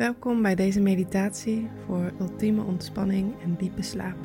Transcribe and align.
Welkom 0.00 0.42
bij 0.42 0.54
deze 0.54 0.80
meditatie 0.80 1.68
voor 1.86 2.12
ultieme 2.20 2.62
ontspanning 2.62 3.32
en 3.42 3.56
diepe 3.58 3.82
slaap. 3.82 4.16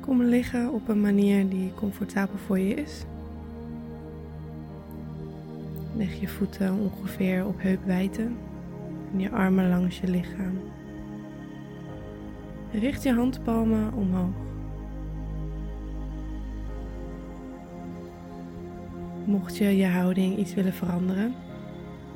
Kom 0.00 0.22
liggen 0.22 0.72
op 0.72 0.88
een 0.88 1.00
manier 1.00 1.48
die 1.48 1.74
comfortabel 1.74 2.38
voor 2.38 2.58
je 2.58 2.74
is. 2.74 3.04
Leg 5.96 6.20
je 6.20 6.28
voeten 6.28 6.78
ongeveer 6.78 7.46
op 7.46 7.62
heupwijdte 7.62 8.28
en 9.12 9.20
je 9.20 9.30
armen 9.30 9.68
langs 9.68 10.00
je 10.00 10.08
lichaam. 10.08 10.58
Richt 12.72 13.02
je 13.02 13.12
handpalmen 13.12 13.92
omhoog. 13.92 14.55
Mocht 19.26 19.56
je 19.56 19.76
je 19.76 19.86
houding 19.86 20.36
iets 20.36 20.54
willen 20.54 20.72
veranderen, 20.72 21.34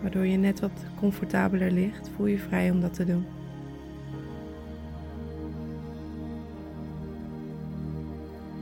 waardoor 0.00 0.26
je 0.26 0.36
net 0.36 0.60
wat 0.60 0.84
comfortabeler 0.98 1.70
ligt, 1.70 2.10
voel 2.16 2.26
je 2.26 2.38
vrij 2.38 2.70
om 2.70 2.80
dat 2.80 2.94
te 2.94 3.04
doen. 3.04 3.26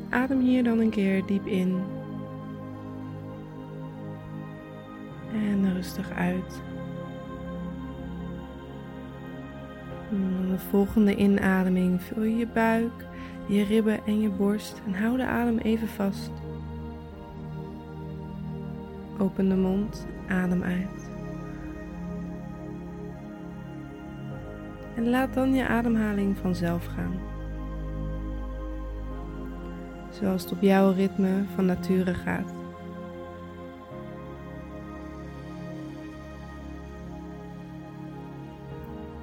Adem 0.09 0.41
hier 0.41 0.65
dan 0.65 0.79
een 0.79 0.91
keer 0.91 1.27
diep 1.27 1.47
in 1.47 1.81
en 5.33 5.75
rustig 5.75 6.11
uit. 6.11 6.63
De 10.51 10.59
volgende 10.59 11.17
inademing 11.17 12.03
vul 12.03 12.23
je 12.23 12.37
je 12.37 12.47
buik, 12.47 13.07
je 13.47 13.65
ribben 13.65 14.07
en 14.07 14.21
je 14.21 14.29
borst 14.29 14.83
en 14.87 14.95
hou 14.95 15.17
de 15.17 15.27
adem 15.27 15.59
even 15.59 15.89
vast. 15.89 16.31
Open 19.19 19.49
de 19.49 19.57
mond, 19.57 20.07
adem 20.29 20.63
uit. 20.63 21.11
En 24.95 25.09
laat 25.09 25.35
dan 25.35 25.55
je 25.55 25.67
ademhaling 25.67 26.37
vanzelf 26.37 26.87
gaan. 26.87 27.13
Zoals 30.11 30.43
het 30.43 30.53
op 30.53 30.61
jouw 30.61 30.93
ritme 30.93 31.45
van 31.55 31.67
nature 31.67 32.15
gaat. 32.15 32.53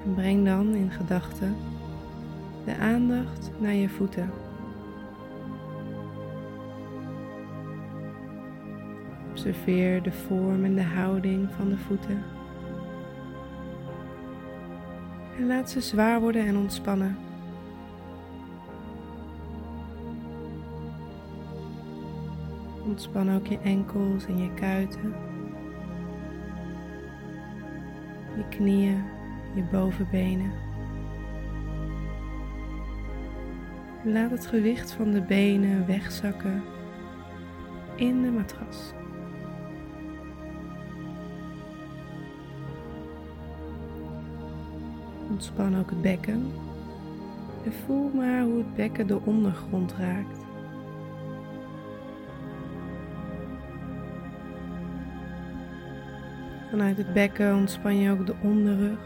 En 0.03 0.13
breng 0.13 0.45
dan 0.45 0.75
in 0.75 0.91
gedachten 0.91 1.55
de 2.66 2.77
aandacht 2.77 3.51
naar 3.59 3.73
je 3.73 3.89
voeten. 3.89 4.44
Observeer 9.36 10.03
de 10.03 10.11
vorm 10.11 10.66
en 10.66 10.75
de 10.75 10.83
houding 10.83 11.50
van 11.58 11.69
de 11.69 11.78
voeten. 11.78 12.23
En 15.38 15.47
laat 15.47 15.69
ze 15.69 15.81
zwaar 15.81 16.19
worden 16.19 16.45
en 16.45 16.58
ontspannen. 16.58 17.17
Ontspan 22.86 23.36
ook 23.36 23.47
je 23.47 23.59
enkels 23.59 24.25
en 24.25 24.38
je 24.38 24.53
kuiten. 24.53 25.13
Je 28.36 28.44
knieën, 28.50 29.03
je 29.56 29.63
bovenbenen. 29.72 30.52
Laat 34.03 34.31
het 34.31 34.45
gewicht 34.45 34.91
van 34.91 35.11
de 35.11 35.22
benen 35.22 35.88
wegzakken 35.88 36.63
in 37.95 38.22
de 38.22 38.31
matras. 38.31 38.94
Ontspan 45.35 45.79
ook 45.79 45.90
het 45.90 46.01
bekken 46.01 46.51
en 47.66 47.73
voel 47.85 48.12
maar 48.13 48.44
hoe 48.44 48.57
het 48.57 48.75
bekken 48.75 49.07
de 49.07 49.19
ondergrond 49.25 49.94
raakt. 49.94 50.40
Vanuit 56.69 56.97
het 56.97 57.13
bekken 57.13 57.56
ontspan 57.56 57.97
je 57.97 58.12
ook 58.12 58.25
de 58.25 58.35
onderrug, 58.41 59.00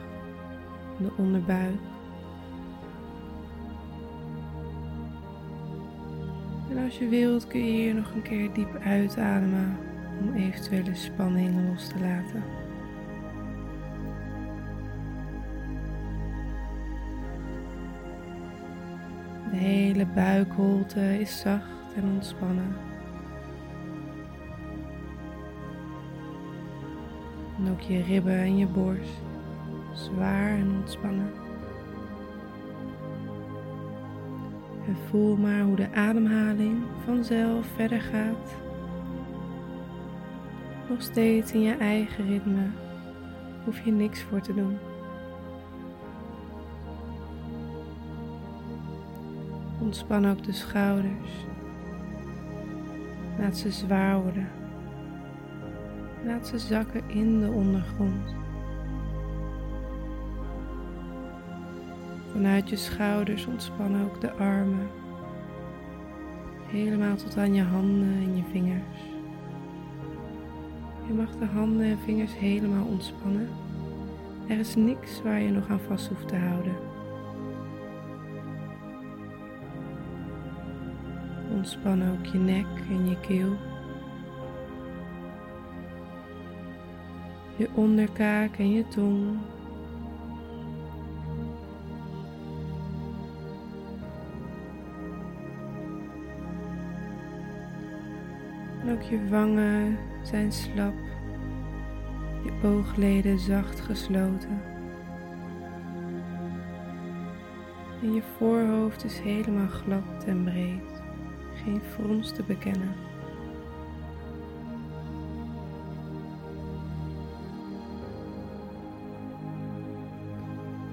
de 0.98 1.12
onderbuik. 1.18 1.80
En 6.70 6.84
als 6.84 6.98
je 6.98 7.08
wilt 7.08 7.48
kun 7.48 7.66
je 7.66 7.72
hier 7.72 7.96
nog 7.96 8.14
een 8.14 8.22
keer 8.22 8.54
diep 8.54 8.78
uitademen 8.84 9.78
om 10.20 10.34
eventuele 10.34 10.96
spanning 10.96 11.70
los 11.70 11.88
te 11.88 12.00
laten. 12.00 12.69
Hele 20.00 20.12
buikholte 20.14 21.20
is 21.20 21.40
zacht 21.40 21.96
en 21.96 22.04
ontspannen. 22.04 22.76
En 27.58 27.72
ook 27.72 27.82
je 27.82 28.04
ribben 28.04 28.40
en 28.40 28.58
je 28.58 28.66
borst 28.66 29.22
zwaar 29.94 30.50
en 30.50 30.72
ontspannen. 30.80 31.32
En 34.88 34.96
voel 35.10 35.36
maar 35.36 35.62
hoe 35.62 35.76
de 35.76 35.94
ademhaling 35.94 36.78
vanzelf 37.06 37.68
verder 37.76 38.02
gaat. 38.02 38.56
Nog 40.90 41.02
steeds 41.02 41.52
in 41.52 41.62
je 41.62 41.74
eigen 41.74 42.28
ritme, 42.28 42.66
hoef 43.66 43.80
je 43.86 43.92
niks 43.92 44.22
voor 44.22 44.42
te 44.42 44.54
doen. 44.54 44.78
Ontspan 49.90 50.30
ook 50.30 50.44
de 50.44 50.52
schouders. 50.52 51.46
Laat 53.40 53.58
ze 53.58 53.72
zwaar 53.72 54.22
worden. 54.22 54.48
Laat 56.26 56.48
ze 56.48 56.60
zakken 56.60 57.04
in 57.08 57.40
de 57.40 57.48
ondergrond. 57.48 58.36
Vanuit 62.32 62.70
je 62.70 62.76
schouders 62.76 63.46
ontspan 63.46 64.04
ook 64.04 64.22
de 64.22 64.32
armen. 64.32 64.88
Helemaal 66.68 67.16
tot 67.16 67.38
aan 67.38 67.54
je 67.54 67.64
handen 67.64 68.14
en 68.14 68.36
je 68.36 68.44
vingers. 68.52 69.00
Je 71.08 71.14
mag 71.14 71.36
de 71.36 71.46
handen 71.46 71.86
en 71.86 72.00
vingers 72.00 72.38
helemaal 72.38 72.86
ontspannen. 72.86 73.50
Er 74.48 74.60
is 74.60 74.76
niks 74.76 75.22
waar 75.22 75.42
je 75.42 75.52
nog 75.52 75.70
aan 75.70 75.82
vast 75.88 76.08
hoeft 76.08 76.28
te 76.28 76.36
houden. 76.36 76.89
Ontspan 81.60 82.12
ook 82.12 82.26
je 82.26 82.38
nek 82.38 82.66
en 82.90 83.10
je 83.10 83.20
keel. 83.20 83.58
Je 87.56 87.70
onderkaak 87.74 88.58
en 88.58 88.72
je 88.72 88.88
tong. 88.88 89.38
En 98.82 98.92
ook 98.92 99.02
je 99.02 99.28
wangen 99.30 99.98
zijn 100.24 100.52
slap. 100.52 100.94
Je 102.44 102.68
oogleden 102.68 103.40
zacht 103.40 103.80
gesloten. 103.80 104.62
En 108.02 108.14
je 108.14 108.22
voorhoofd 108.38 109.04
is 109.04 109.20
helemaal 109.20 109.68
glad 109.68 110.24
en 110.26 110.44
breed 110.44 110.99
geen 111.70 111.82
frons 111.82 112.32
te 112.32 112.44
bekennen. 112.44 112.96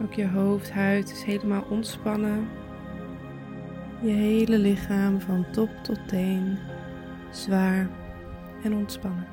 Ook 0.02 0.12
je 0.12 0.28
hoofdhuid 0.28 1.10
is 1.10 1.22
helemaal 1.22 1.64
ontspannen. 1.70 2.48
Je 4.02 4.10
hele 4.10 4.58
lichaam 4.58 5.20
van 5.20 5.46
top 5.52 5.70
tot 5.82 6.08
teen 6.08 6.58
zwaar 7.30 7.88
en 8.62 8.74
ontspannen. 8.74 9.26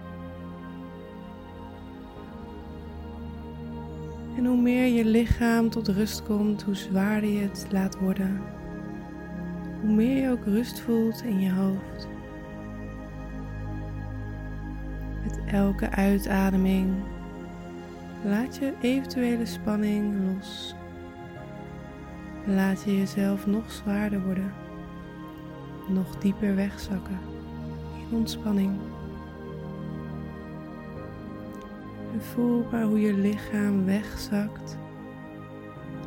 En 4.37 4.45
hoe 4.45 4.61
meer 4.61 4.85
je 4.85 5.05
lichaam 5.05 5.69
tot 5.69 5.87
rust 5.87 6.23
komt, 6.23 6.63
hoe 6.63 6.75
zwaarder 6.75 7.29
je 7.29 7.39
het 7.39 7.67
laat 7.71 7.99
worden 7.99 8.41
hoe 9.83 9.93
meer 9.93 10.21
je 10.21 10.31
ook 10.31 10.45
rust 10.45 10.79
voelt 10.79 11.23
in 11.23 11.39
je 11.39 11.51
hoofd. 11.51 12.07
Met 15.23 15.39
elke 15.45 15.89
uitademing 15.89 16.93
laat 18.25 18.55
je 18.55 18.73
eventuele 18.81 19.45
spanning 19.45 20.13
los. 20.25 20.75
Laat 22.45 22.83
je 22.83 22.97
jezelf 22.97 23.45
nog 23.45 23.71
zwaarder 23.71 24.23
worden, 24.23 24.53
nog 25.87 26.17
dieper 26.17 26.55
wegzakken 26.55 27.19
in 27.97 28.17
ontspanning. 28.17 28.79
En 32.13 32.21
voel 32.21 32.67
maar 32.71 32.83
hoe 32.83 32.99
je 32.99 33.13
lichaam 33.13 33.85
wegzakt 33.85 34.77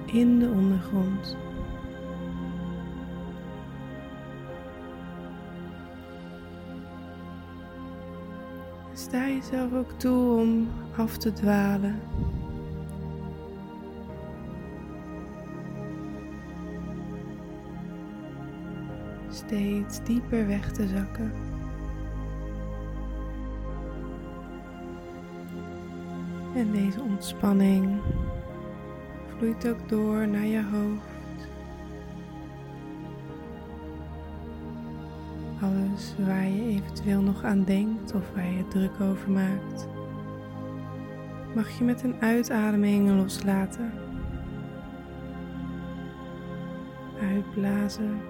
in 0.07 0.39
de 0.39 0.49
ondergrond. 0.49 1.46
Sta 8.97 9.29
jezelf 9.29 9.73
ook 9.73 9.93
toe 9.97 10.41
om 10.41 10.69
af 10.97 11.17
te 11.17 11.33
dwalen. 11.33 12.01
Steeds 19.31 20.05
dieper 20.05 20.47
weg 20.47 20.73
te 20.73 20.87
zakken. 20.87 21.33
En 26.55 26.73
deze 26.73 27.01
ontspanning 27.01 28.01
vloeit 29.37 29.69
ook 29.69 29.89
door 29.89 30.29
naar 30.29 30.47
je 30.47 30.65
hoofd. 30.65 31.16
Waar 36.19 36.47
je 36.47 36.63
eventueel 36.63 37.23
nog 37.23 37.45
aan 37.45 37.65
denkt 37.65 38.15
of 38.15 38.31
waar 38.35 38.51
je 38.51 38.69
druk 38.69 39.01
over 39.01 39.31
maakt, 39.31 39.89
mag 41.55 41.79
je 41.79 41.85
met 41.85 42.03
een 42.03 42.21
uitademing 42.21 43.09
loslaten. 43.09 43.93
Uitblazen. 47.21 48.21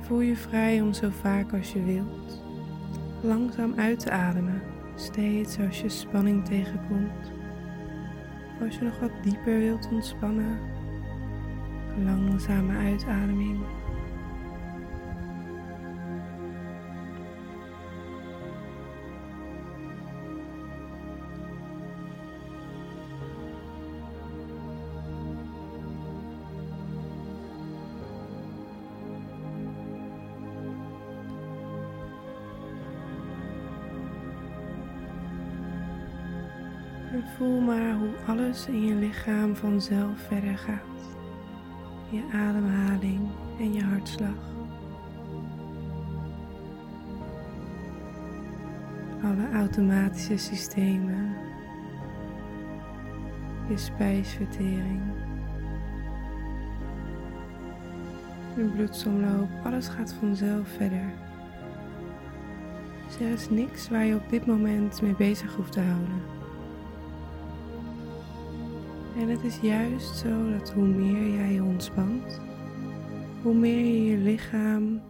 Voel 0.00 0.20
je 0.20 0.36
vrij 0.36 0.80
om 0.80 0.92
zo 0.92 1.08
vaak 1.10 1.52
als 1.52 1.72
je 1.72 1.84
wilt 1.84 2.42
langzaam 3.20 3.72
uit 3.76 3.98
te 3.98 4.10
ademen, 4.10 4.62
steeds 4.94 5.58
als 5.58 5.80
je 5.80 5.88
spanning 5.88 6.44
tegenkomt. 6.44 7.32
Als 8.60 8.74
je 8.74 8.84
nog 8.84 9.00
wat 9.00 9.10
dieper 9.22 9.58
wilt 9.58 9.88
ontspannen, 9.92 10.58
langzame 12.04 12.76
uitademing. 12.76 13.58
Voel 37.36 37.60
maar 37.60 37.94
hoe 37.94 38.14
alles 38.26 38.66
in 38.66 38.86
je 38.86 38.94
lichaam 38.94 39.56
vanzelf 39.56 40.20
verder 40.28 40.58
gaat. 40.58 41.17
Je 42.10 42.22
ademhaling 42.32 43.28
en 43.58 43.72
je 43.72 43.84
hartslag. 43.84 44.34
Alle 49.22 49.52
automatische 49.52 50.36
systemen. 50.36 51.34
Je 53.68 53.76
spijsvertering. 53.76 55.02
Je 58.56 58.64
bloedsomloop, 58.64 59.48
alles 59.64 59.88
gaat 59.88 60.12
vanzelf 60.12 60.68
verder. 60.68 61.12
Dus 63.06 63.20
er 63.20 63.32
is 63.32 63.50
niks 63.50 63.88
waar 63.88 64.04
je 64.04 64.14
op 64.14 64.30
dit 64.30 64.46
moment 64.46 65.02
mee 65.02 65.14
bezig 65.14 65.54
hoeft 65.54 65.72
te 65.72 65.80
houden. 65.80 66.37
En 69.18 69.28
het 69.28 69.44
is 69.44 69.58
juist 69.60 70.16
zo 70.16 70.50
dat 70.58 70.70
hoe 70.70 70.86
meer 70.86 71.36
jij 71.36 71.52
je 71.52 71.62
ontspant, 71.62 72.40
hoe 73.42 73.54
meer 73.54 73.84
je 73.84 74.04
je 74.04 74.16
lichaam 74.16 75.00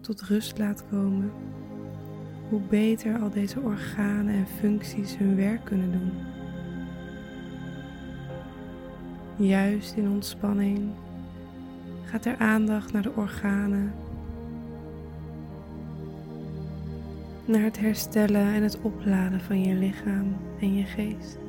tot 0.00 0.22
rust 0.22 0.58
laat 0.58 0.84
komen, 0.90 1.32
hoe 2.48 2.60
beter 2.68 3.18
al 3.18 3.30
deze 3.30 3.60
organen 3.60 4.34
en 4.34 4.46
functies 4.46 5.16
hun 5.16 5.36
werk 5.36 5.64
kunnen 5.64 5.92
doen. 5.92 6.12
Juist 9.46 9.96
in 9.96 10.08
ontspanning 10.08 10.90
gaat 12.04 12.24
er 12.24 12.36
aandacht 12.38 12.92
naar 12.92 13.02
de 13.02 13.14
organen, 13.16 13.92
naar 17.44 17.62
het 17.62 17.78
herstellen 17.78 18.54
en 18.54 18.62
het 18.62 18.80
opladen 18.80 19.40
van 19.40 19.62
je 19.62 19.74
lichaam 19.74 20.36
en 20.60 20.74
je 20.74 20.84
geest. 20.84 21.39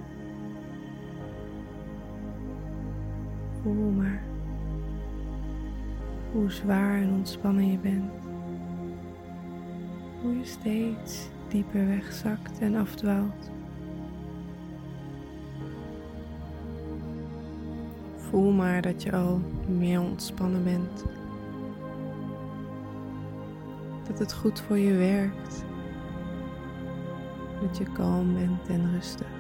Hoe 6.32 6.52
zwaar 6.52 7.02
en 7.02 7.10
ontspannen 7.10 7.72
je 7.72 7.78
bent. 7.78 8.12
Hoe 10.22 10.38
je 10.38 10.46
steeds 10.46 11.30
dieper 11.48 11.88
wegzakt 11.88 12.60
en 12.60 12.76
afdwaalt. 12.76 13.52
Voel 18.16 18.52
maar 18.52 18.82
dat 18.82 19.04
je 19.04 19.12
al 19.12 19.42
meer 19.68 20.02
ontspannen 20.02 20.64
bent. 20.64 21.04
Dat 24.08 24.20
het 24.20 24.34
goed 24.34 24.60
voor 24.60 24.78
je 24.78 24.94
werkt. 24.94 25.66
Dat 27.62 27.78
je 27.78 27.86
kalm 27.94 28.34
bent 28.34 28.68
en 28.68 28.92
rustig. 28.92 29.31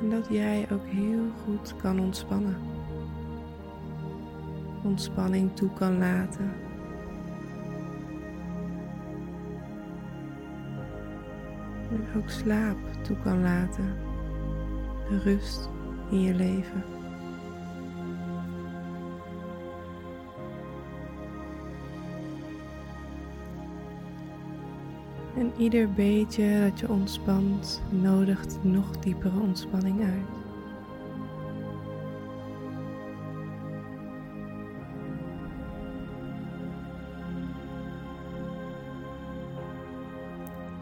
En 0.00 0.10
dat 0.10 0.26
jij 0.30 0.66
ook 0.72 0.86
heel 0.86 1.30
goed 1.44 1.76
kan 1.76 2.00
ontspannen. 2.00 2.56
Ontspanning 4.82 5.56
toe 5.56 5.72
kan 5.72 5.98
laten. 5.98 6.52
En 11.90 12.06
ook 12.16 12.28
slaap 12.28 12.76
toe 13.02 13.16
kan 13.22 13.42
laten. 13.42 13.94
De 15.08 15.18
rust 15.18 15.68
in 16.10 16.20
je 16.20 16.34
leven. 16.34 16.97
En 25.38 25.52
ieder 25.56 25.90
beetje 25.92 26.60
dat 26.60 26.78
je 26.80 26.88
ontspant, 26.88 27.82
nodigt 27.90 28.58
nog 28.62 28.98
diepere 28.98 29.40
ontspanning 29.40 30.02
uit. 30.02 30.26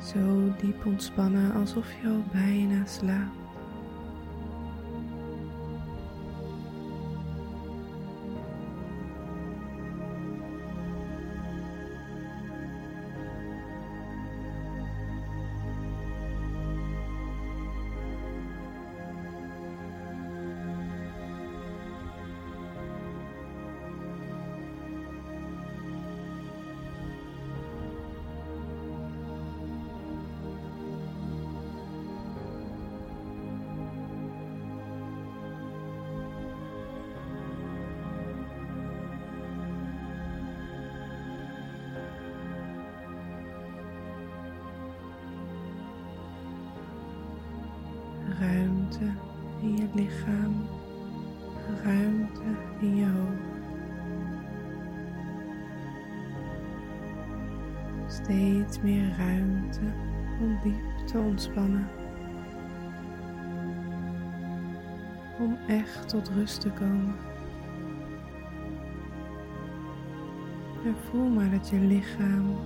Zo 0.04 0.52
diep 0.60 0.86
ontspannen 0.86 1.54
alsof 1.54 1.86
je 2.02 2.08
al 2.08 2.22
bijna 2.32 2.86
slaapt. 2.86 3.45
Ruimte 48.40 49.04
in 49.60 49.76
je 49.76 49.88
lichaam, 49.94 50.66
ruimte 51.82 52.42
in 52.80 52.96
je 52.96 53.06
hoofd. 53.06 53.54
Steeds 58.06 58.80
meer 58.80 59.16
ruimte 59.18 59.80
om 60.40 60.58
diep 60.62 61.06
te 61.06 61.18
ontspannen. 61.18 61.88
Om 65.38 65.58
echt 65.66 66.08
tot 66.08 66.28
rust 66.28 66.60
te 66.60 66.70
komen. 66.70 67.14
En 70.84 70.94
voel 71.10 71.28
maar 71.28 71.50
dat 71.50 71.68
je 71.68 71.78
lichaam 71.78 72.56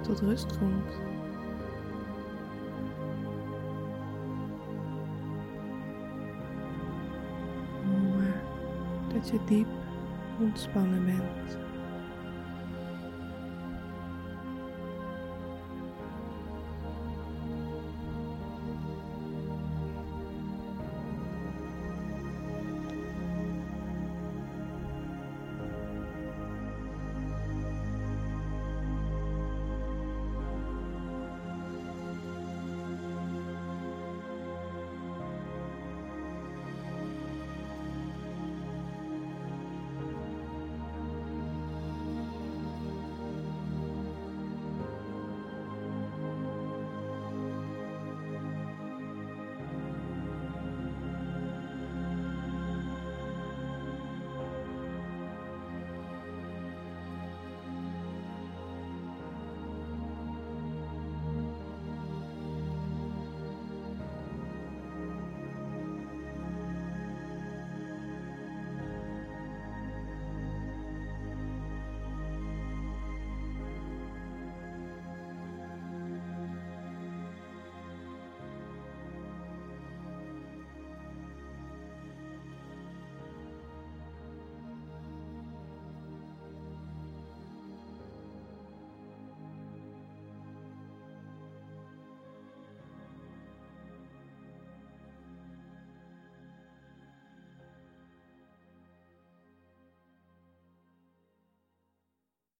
tot 0.00 0.20
rust 0.20 0.58
komt. 0.58 1.09
Je 9.26 9.38
diep 9.46 9.66
ontspannen 10.40 11.04
bent. 11.04 11.69